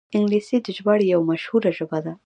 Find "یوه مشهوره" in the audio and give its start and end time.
1.13-1.71